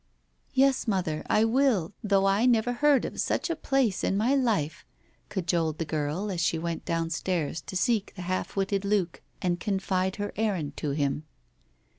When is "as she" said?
6.31-6.57